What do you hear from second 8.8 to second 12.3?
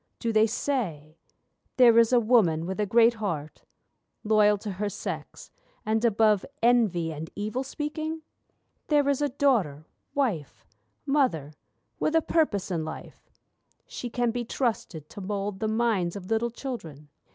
There is a daughter, wife, mother, with a